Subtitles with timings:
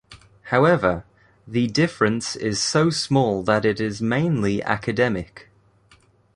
[0.45, 1.05] However,
[1.47, 5.49] the difference is so small that it is mainly academic.